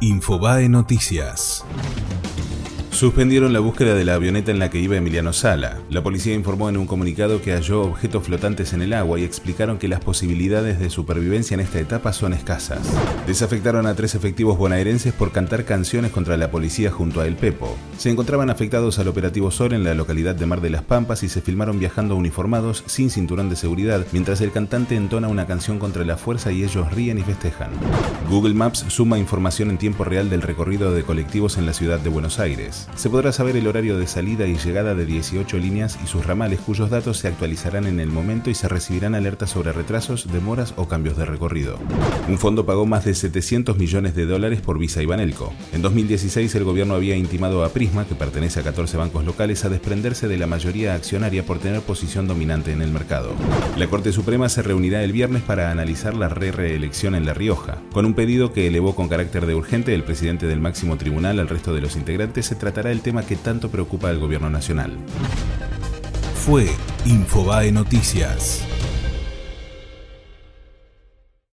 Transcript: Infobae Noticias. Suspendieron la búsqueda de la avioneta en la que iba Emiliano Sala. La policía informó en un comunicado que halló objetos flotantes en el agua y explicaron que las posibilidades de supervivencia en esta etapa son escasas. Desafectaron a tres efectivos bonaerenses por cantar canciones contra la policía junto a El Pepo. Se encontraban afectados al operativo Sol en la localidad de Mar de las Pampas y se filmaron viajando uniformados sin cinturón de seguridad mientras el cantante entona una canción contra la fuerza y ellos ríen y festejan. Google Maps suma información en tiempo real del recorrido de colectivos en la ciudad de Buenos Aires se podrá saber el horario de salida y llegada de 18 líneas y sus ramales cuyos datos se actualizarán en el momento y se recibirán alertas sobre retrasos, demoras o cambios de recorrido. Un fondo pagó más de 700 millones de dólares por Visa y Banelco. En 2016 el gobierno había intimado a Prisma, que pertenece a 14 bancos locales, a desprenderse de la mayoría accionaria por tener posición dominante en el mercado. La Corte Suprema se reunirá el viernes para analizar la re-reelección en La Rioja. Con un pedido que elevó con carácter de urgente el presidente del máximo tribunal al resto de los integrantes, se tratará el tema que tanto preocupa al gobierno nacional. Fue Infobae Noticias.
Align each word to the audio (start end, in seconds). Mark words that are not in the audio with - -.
Infobae 0.00 0.68
Noticias. 0.68 1.64
Suspendieron 2.98 3.52
la 3.52 3.60
búsqueda 3.60 3.94
de 3.94 4.04
la 4.04 4.14
avioneta 4.14 4.50
en 4.50 4.58
la 4.58 4.70
que 4.70 4.80
iba 4.80 4.96
Emiliano 4.96 5.32
Sala. 5.32 5.78
La 5.88 6.02
policía 6.02 6.34
informó 6.34 6.68
en 6.68 6.76
un 6.76 6.88
comunicado 6.88 7.40
que 7.40 7.52
halló 7.52 7.82
objetos 7.82 8.24
flotantes 8.24 8.72
en 8.72 8.82
el 8.82 8.92
agua 8.92 9.20
y 9.20 9.22
explicaron 9.22 9.78
que 9.78 9.86
las 9.86 10.00
posibilidades 10.00 10.80
de 10.80 10.90
supervivencia 10.90 11.54
en 11.54 11.60
esta 11.60 11.78
etapa 11.78 12.12
son 12.12 12.32
escasas. 12.32 12.80
Desafectaron 13.24 13.86
a 13.86 13.94
tres 13.94 14.16
efectivos 14.16 14.58
bonaerenses 14.58 15.12
por 15.12 15.30
cantar 15.30 15.64
canciones 15.64 16.10
contra 16.10 16.36
la 16.36 16.50
policía 16.50 16.90
junto 16.90 17.20
a 17.20 17.28
El 17.28 17.36
Pepo. 17.36 17.76
Se 17.98 18.10
encontraban 18.10 18.50
afectados 18.50 18.98
al 18.98 19.06
operativo 19.06 19.52
Sol 19.52 19.74
en 19.74 19.84
la 19.84 19.94
localidad 19.94 20.34
de 20.34 20.46
Mar 20.46 20.60
de 20.60 20.70
las 20.70 20.82
Pampas 20.82 21.22
y 21.22 21.28
se 21.28 21.40
filmaron 21.40 21.78
viajando 21.78 22.16
uniformados 22.16 22.82
sin 22.86 23.10
cinturón 23.10 23.48
de 23.48 23.54
seguridad 23.54 24.04
mientras 24.10 24.40
el 24.40 24.50
cantante 24.50 24.96
entona 24.96 25.28
una 25.28 25.46
canción 25.46 25.78
contra 25.78 26.04
la 26.04 26.16
fuerza 26.16 26.50
y 26.50 26.64
ellos 26.64 26.92
ríen 26.92 27.18
y 27.18 27.22
festejan. 27.22 27.70
Google 28.28 28.54
Maps 28.54 28.86
suma 28.88 29.20
información 29.20 29.70
en 29.70 29.78
tiempo 29.78 30.02
real 30.02 30.28
del 30.28 30.42
recorrido 30.42 30.90
de 30.92 31.04
colectivos 31.04 31.58
en 31.58 31.66
la 31.66 31.74
ciudad 31.74 32.00
de 32.00 32.10
Buenos 32.10 32.40
Aires 32.40 32.87
se 32.96 33.10
podrá 33.10 33.32
saber 33.32 33.56
el 33.56 33.66
horario 33.66 33.98
de 33.98 34.06
salida 34.06 34.46
y 34.46 34.56
llegada 34.56 34.94
de 34.94 35.06
18 35.06 35.58
líneas 35.58 35.98
y 36.02 36.06
sus 36.06 36.26
ramales 36.26 36.60
cuyos 36.60 36.90
datos 36.90 37.18
se 37.18 37.28
actualizarán 37.28 37.86
en 37.86 38.00
el 38.00 38.08
momento 38.08 38.50
y 38.50 38.54
se 38.54 38.68
recibirán 38.68 39.14
alertas 39.14 39.50
sobre 39.50 39.72
retrasos, 39.72 40.30
demoras 40.32 40.74
o 40.76 40.88
cambios 40.88 41.16
de 41.16 41.24
recorrido. 41.24 41.78
Un 42.28 42.38
fondo 42.38 42.66
pagó 42.66 42.86
más 42.86 43.04
de 43.04 43.14
700 43.14 43.78
millones 43.78 44.14
de 44.14 44.26
dólares 44.26 44.60
por 44.60 44.78
Visa 44.78 45.02
y 45.02 45.06
Banelco. 45.06 45.52
En 45.72 45.82
2016 45.82 46.54
el 46.54 46.64
gobierno 46.64 46.94
había 46.94 47.16
intimado 47.16 47.64
a 47.64 47.70
Prisma, 47.70 48.06
que 48.06 48.14
pertenece 48.14 48.60
a 48.60 48.64
14 48.64 48.96
bancos 48.96 49.24
locales, 49.24 49.64
a 49.64 49.68
desprenderse 49.68 50.28
de 50.28 50.38
la 50.38 50.46
mayoría 50.46 50.94
accionaria 50.94 51.44
por 51.44 51.58
tener 51.58 51.80
posición 51.82 52.26
dominante 52.26 52.72
en 52.72 52.82
el 52.82 52.90
mercado. 52.90 53.32
La 53.76 53.86
Corte 53.86 54.12
Suprema 54.12 54.48
se 54.48 54.62
reunirá 54.62 55.02
el 55.02 55.12
viernes 55.12 55.42
para 55.42 55.70
analizar 55.70 56.14
la 56.14 56.28
re-reelección 56.28 57.14
en 57.14 57.26
La 57.26 57.34
Rioja. 57.34 57.78
Con 57.92 58.06
un 58.06 58.14
pedido 58.14 58.52
que 58.52 58.66
elevó 58.66 58.94
con 58.94 59.08
carácter 59.08 59.46
de 59.46 59.54
urgente 59.54 59.94
el 59.94 60.04
presidente 60.04 60.46
del 60.46 60.60
máximo 60.60 60.96
tribunal 60.96 61.38
al 61.38 61.48
resto 61.48 61.74
de 61.74 61.80
los 61.80 61.96
integrantes, 61.96 62.46
se 62.46 62.56
tratará 62.68 62.90
el 62.90 63.00
tema 63.00 63.22
que 63.22 63.36
tanto 63.36 63.70
preocupa 63.70 64.10
al 64.10 64.18
gobierno 64.18 64.50
nacional. 64.50 64.92
Fue 66.44 66.68
Infobae 67.06 67.72
Noticias. 67.72 68.62